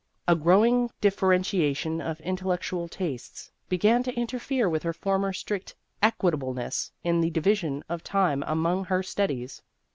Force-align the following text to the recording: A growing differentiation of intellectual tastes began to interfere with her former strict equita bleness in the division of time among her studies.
A 0.27 0.35
growing 0.35 0.89
differentiation 0.99 2.01
of 2.01 2.19
intellectual 2.21 2.87
tastes 2.87 3.51
began 3.69 4.01
to 4.01 4.13
interfere 4.15 4.67
with 4.67 4.81
her 4.81 4.93
former 4.93 5.31
strict 5.31 5.75
equita 6.01 6.39
bleness 6.39 6.89
in 7.03 7.21
the 7.21 7.29
division 7.29 7.83
of 7.87 8.03
time 8.03 8.43
among 8.47 8.85
her 8.85 9.03
studies. 9.03 9.61